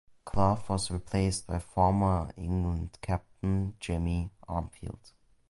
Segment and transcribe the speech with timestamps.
[0.25, 5.11] Clough was replaced by former England captain Jimmy Armfield.